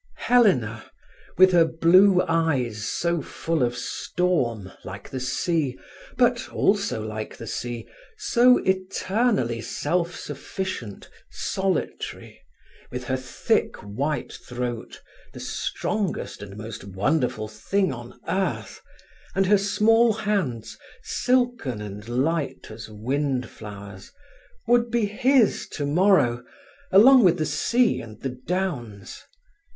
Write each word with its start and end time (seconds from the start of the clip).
Helena, 0.17 0.89
with 1.37 1.51
her 1.51 1.65
blue 1.65 2.23
eyes 2.27 2.87
so 2.87 3.21
full 3.21 3.61
of 3.61 3.77
storm, 3.77 4.71
like 4.83 5.07
the 5.07 5.19
sea, 5.19 5.77
but, 6.17 6.49
also 6.49 7.03
like 7.05 7.37
the 7.37 7.45
sea, 7.45 7.87
so 8.17 8.57
eternally 8.65 9.61
self 9.61 10.15
sufficient, 10.15 11.07
solitary; 11.29 12.41
with 12.91 13.03
her 13.03 13.15
thick 13.15 13.77
white 13.77 14.33
throat, 14.33 14.99
the 15.33 15.39
strongest 15.39 16.41
and 16.41 16.57
most 16.57 16.83
wonderful 16.83 17.47
thing 17.47 17.93
on 17.93 18.19
earth, 18.27 18.81
and 19.35 19.45
her 19.45 19.57
small 19.59 20.13
hands, 20.13 20.79
silken 21.03 21.79
and 21.79 22.09
light 22.09 22.71
as 22.71 22.89
wind 22.89 23.47
flowers, 23.47 24.11
would 24.65 24.89
be 24.89 25.05
his 25.05 25.67
tomorrow, 25.67 26.43
along 26.91 27.23
with 27.23 27.37
the 27.37 27.45
sea 27.45 28.01
and 28.01 28.21
the 28.21 28.29
downs. 28.29 29.25